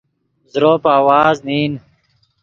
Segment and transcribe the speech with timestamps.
[0.53, 1.73] زروپ آواز نین